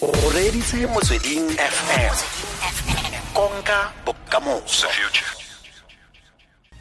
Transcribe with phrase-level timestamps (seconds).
[0.00, 2.14] o reditse motsweding fm
[3.34, 4.88] konka bokamoso.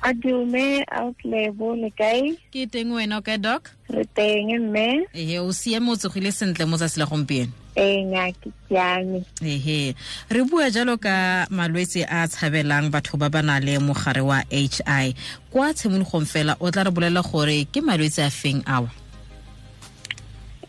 [0.01, 3.71] A dume outlebo le kae ke teng wena o kae doc?
[3.89, 5.07] Re teng mme?
[5.13, 7.51] Ehe o siame o tsogile sentle mo tsatsi la gompieno.
[7.75, 9.23] Ee nya ke siame.
[9.43, 9.95] Ehe
[10.29, 14.81] re bua jalo ka malwetse a tshabelang batho ba ba na le mogare wa h
[14.85, 15.15] i.
[15.51, 18.91] Kwa tshimologong fela o tla re bolela gore ke malwetse a feng awa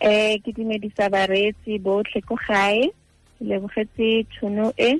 [0.00, 2.88] eh ke dumedisa bareetsi botlhe ko gae.
[3.38, 4.98] Ke lebogetse tšhono e.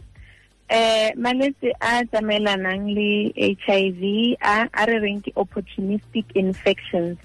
[0.70, 7.18] Eh malwetse a tsamaelanang le HIV a a re reng ke opportunistic infections.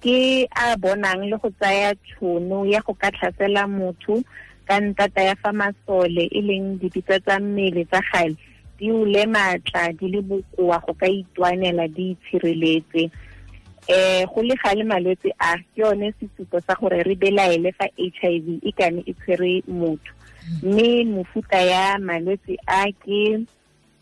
[0.00, 4.22] Ke a bonang le go tsaya tšhono ya go ka tlhasela motho
[4.70, 8.36] ka ntata ya fa masole e leng dipitsa tsa mmele tsa gale
[8.78, 13.10] di ule maatla di le bokoa go ka itwanela di itshireletse
[13.88, 18.60] eh go le gale malwetse a ke yone sesupo sa gore re belaele fa HIV
[18.62, 20.12] e kane e tshwere motho.
[20.62, 23.44] Mme mefuta ya malwetse a ke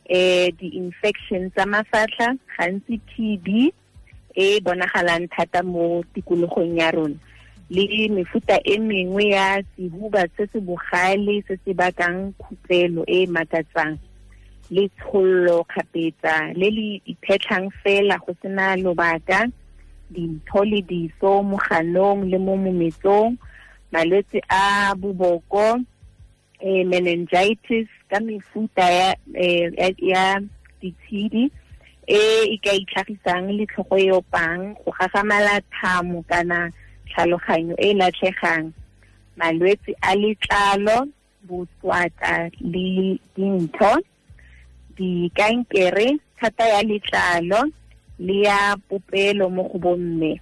[0.08, 3.72] eh di-infection tsa mafatlha gantsi TB
[4.34, 7.16] e bonagalang thata mo tikologong ya rona.
[7.70, 13.26] Le mefuta e mengwe ya sehuba se se bogale se se bakang khupelo e e
[13.26, 13.98] makatsang
[14.70, 19.48] le tshollo kgapetsa le le iphetlhang fela go sena lobaka
[20.10, 23.36] dintho le diso mo ganong le mo mometsong
[23.92, 25.80] malwetse a boboko
[26.60, 30.24] eh, meningitis ka mefuta ya, eh, ya, ya
[30.80, 31.50] ditshedi
[32.08, 32.20] e
[32.54, 36.72] e ka itlhagisang le tlhogo e opang go gagamala thamo kana
[37.08, 38.72] tlhaloganyo e latlhegang.
[39.38, 41.08] Malwetse a letlalo
[41.46, 43.92] boswata le dintho
[44.96, 47.70] dikankere thata ya letlalo
[48.18, 50.40] le ya popelo mo go bomme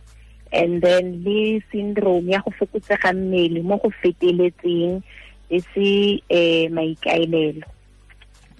[0.52, 5.02] and then le syndrome ya go fokotsega mmele mo go feteletseng
[5.50, 7.66] e se um maikaelelo.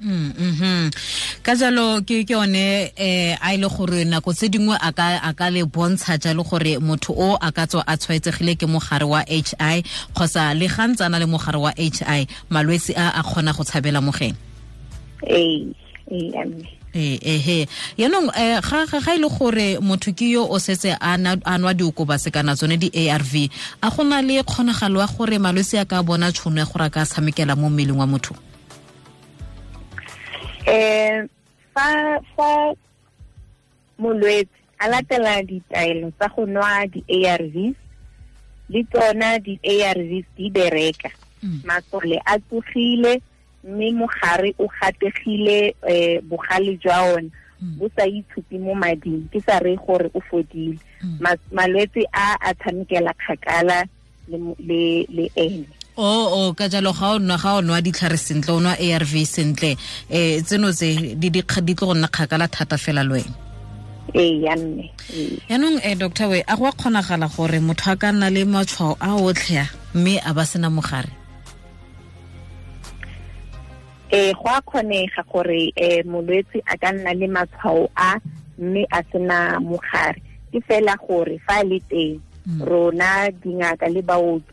[0.00, 0.90] -hmm.
[1.42, 5.32] ka jalo ke ke one eh a ile gore nako tse dingwe a ka a
[5.32, 9.22] ka le bontsha jalo gore motho o a ka tswa a tshwaetsegile ke mogare wa
[9.24, 14.36] HI kgotsa le gantsana le mogare wa HI malwetse a a kgona go tshabela mogeng
[15.24, 15.72] amme
[16.12, 17.66] ee ehe.
[17.98, 21.16] Yaanong um ga ga ile gore motho ke yo o setse a
[21.58, 23.34] nwa diokobase kana tsone di-arv
[23.82, 27.04] a gona le kgonagalo ya gore malwetse a ka bona tšhono ya gore a ka
[27.04, 28.34] tshamekela mo mmeleng wa motho?
[30.66, 31.28] Um
[31.74, 32.74] fa fa
[33.98, 37.74] molwetse a latela ditaelo tsa go nwa di-arvs
[38.68, 41.10] le tsona di-arvs di bereka.
[41.64, 43.22] Masole a tsogile
[43.66, 47.30] mme mogare o gategile um bogale jwa ona.
[47.78, 50.78] Bo sa itshupi mo mading ke sa reye gore o fodile.
[51.52, 53.88] Malwetse a a tshamekela kgakala
[54.28, 55.64] le ene.
[55.96, 58.92] O o ka jalo ga o nwa ga o nwa ditlhare sentle o nwa a
[58.92, 59.72] r v sentle
[60.12, 63.34] um tseno tse di tlo go nna kgakala thata fela le wena.
[64.14, 64.92] Ee ya mme.
[65.48, 69.00] Yaanong um doctor we a go a kgonagala gore motho a ka nna le matshwao
[69.00, 71.08] a otlhe mme a ba sena mogare
[74.10, 78.20] eh go a kgonega gore eh molwetse a ka nna le matshwao a
[78.58, 80.22] mme a sena mogare.
[80.52, 82.20] Ke fela gore fa le teng
[82.60, 84.52] rona dingaka le baoki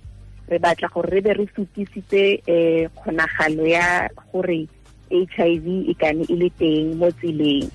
[0.50, 4.68] re batla gore re be re sutisitse eh kgonagalo ya gore
[5.14, 7.70] HIV e kane e le teng mo tseleng.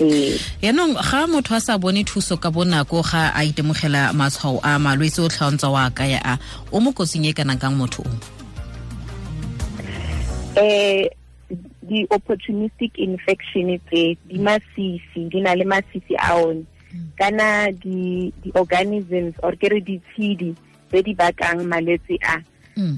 [0.00, 4.78] Ee yaanong ga motho a sa bone thuso ka bonako ga a itemogela matshwao a
[4.78, 6.38] malwetse o tlhaontsa wa kaya a
[6.72, 8.37] o mo kotsing e kanang kang motho o
[10.56, 11.10] eh
[11.82, 16.66] di-opportunistic infection tse di masisi di na le masisi a one.
[17.16, 20.52] Kana di-organisms or ke re ditshedi
[20.88, 22.40] tse di bakang malwetse a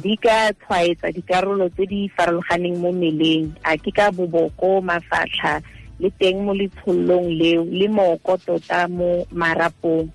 [0.02, 3.54] di ka tshwaetsa dikarolo tse di farologaneng mo mmeleng.
[3.64, 5.62] A ke ka boboko mafatlha
[6.02, 10.10] le teng mo letshollong leo le moko tota mo marapong.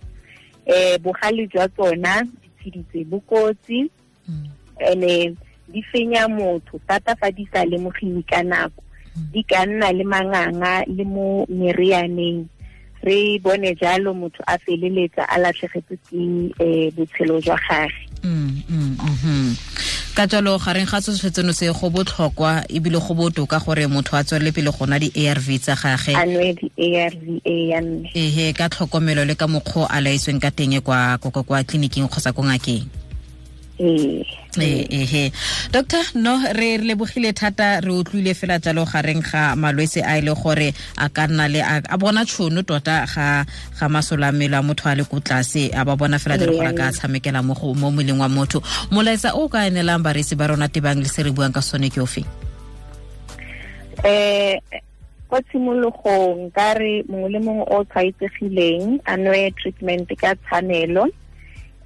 [0.65, 3.87] Um bogale jwa tsona ditshedi tse bokotsi
[4.79, 5.37] and
[5.75, 8.79] di fenya motho thata fa di sa lemogiwe ka nako.
[9.31, 12.47] Di ka nna le manganga le mo merianeng.
[13.03, 16.49] Re bone jalo motho a feleletsa a latlhegetse ke um
[16.95, 18.07] botshelo jwa gage.
[20.15, 24.23] Ka jalo gareng ga setsho tseno se go botlhokwa ebile go botoka gore motho a
[24.23, 26.15] tswelele pele go nwa di-arv tsa gage.
[26.75, 32.07] E yanne ehe ka tlhokomelo le ka mokgwa a laetsweng ka teng kwa kwa tleliniking
[32.07, 33.04] kgotsa ko ngakeng
[33.79, 35.31] ehe
[35.71, 40.33] doctor no re lebogile thata re utlwile fela jalo gareng ga malwetse a e le
[40.33, 43.45] gore a ka nna le a bona tšhono tota ga
[43.79, 46.55] ga masole a mmele a motho a le ko tlase a ba bona fela jalo
[46.55, 47.53] gore a ka tshamekela mo
[47.91, 48.61] moleng wa motho.
[48.91, 51.99] Molaetsa o ka enelang baresi ba rona tebang le se re buang ka sone ke
[51.99, 52.23] ofe?
[54.03, 54.59] Eh
[55.29, 61.09] ko tshimologong ka re mongwe le mongwe o tshwaetsegileng a nwe treatment ka tshwanelo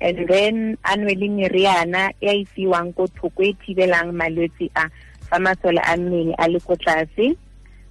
[0.02, 4.72] and then a nwe le meriana e a e fiwang ko thoko e thibelang malwetse
[4.76, 4.90] a
[5.30, 7.36] fa masole a mmele a le ko tlase.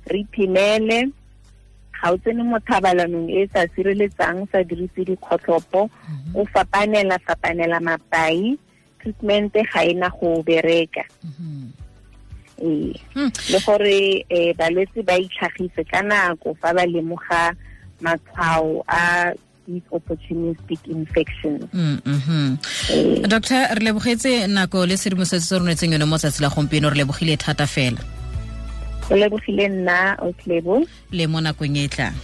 [0.09, 1.13] Re iphemele
[2.01, 5.91] ga o tsene mo thabalanong e e sa sireletsang o sa dirise dikgotlhopo
[6.35, 8.57] o fapanela fapanela mapai
[9.01, 11.05] treatment ga e na go bereka.
[12.63, 12.91] Ee.
[13.15, 13.31] Hmm.
[13.53, 17.55] le gore eh balwetse ba itlhagise ka nako fa ba lemoga
[18.03, 19.31] matshwao a
[19.69, 21.65] these opportunistic infections.
[21.73, 22.59] Mm, mhm.
[22.91, 26.89] Eh, doctor re lebogetse nako le sedimosetso se re netseng yone mo tsatsi la gompieno
[26.89, 28.01] re lebogile thata fela.
[29.11, 30.33] O lebogile nna o
[31.11, 32.17] le mo nakong e tlang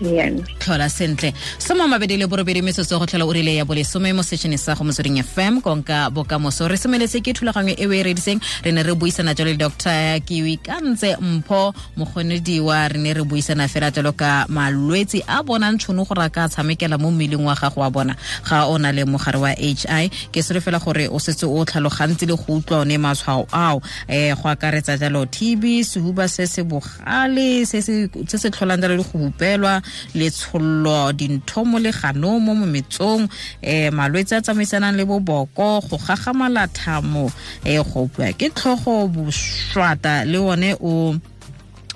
[0.00, 1.32] tlhola sentle.
[1.58, 4.84] Somo mabedi le borobedi metsotso go tlhola o rile ya bolesome mo setšhene sa go
[4.84, 6.68] motsweding fm konka bokamoso.
[6.68, 8.40] Re semeletse ke thulaganyo e o e rediseng.
[8.64, 12.92] Re ne re buisana jalo le dr kiwi kantse mpho mokgonediwa.
[12.92, 16.98] Re ne re buisana fela jalo ka malwetse a bonang tšhono gore a ka tshamekela
[16.98, 18.16] mo mmeleng wa gago wa bona.
[18.44, 21.64] Ga o na le mogare wa h i ke sere fela gore o setse o
[21.64, 23.80] tlhalogantse le go utlwa one matshwao ao.
[24.08, 29.18] Um go akaretsa jalo tb sehuba se se bogale se se tlholang jalo le go
[29.18, 36.66] hupelwa letshollo dintho mo leganong mo mometsong um malwetse a tsamaisanang le boboko go gagamala
[36.68, 41.14] thamo um go opiwa ke tlhogo boswata le one o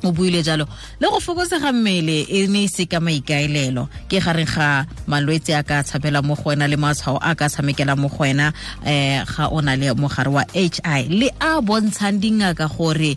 [0.02, 0.66] o buile jalo.
[1.00, 3.88] Le go fokotsega mmele e ne e se ka maikaelelo.
[4.08, 7.96] Ke gareng ga malwetse a ka tshabela mo go wena le matshwao a ka tshamekela
[7.96, 8.52] mo go wena
[8.84, 13.16] um ga o na le mogare wa hi le a bontshang dingaka gore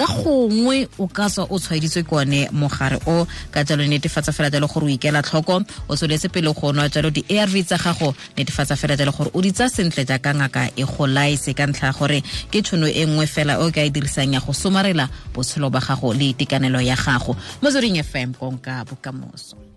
[0.00, 4.48] ka gongwe o ka tswa o tshwaeditswe ke one mogare o ka jalo netefatsa fela
[4.48, 8.80] jalo gore o ikela tlhoko o tsweletse pele go nwa jalo di-arv tsa gago netefatsa
[8.80, 11.92] fela jalo gore o di tsaya sentle jaaka ngaka e go laese ka ntlha ya
[11.92, 15.04] gore ke tšhono e nngwe fela o ka e dirisang ya go somarela
[15.36, 17.36] botshelo ba gago le itekanelo ya gago.
[17.60, 19.69] Mo tsering fm konka bokamoso